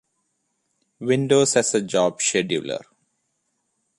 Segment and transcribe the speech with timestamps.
[0.99, 2.81] Windows has a job scheduler.